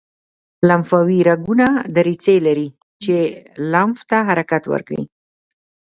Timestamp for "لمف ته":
3.71-4.17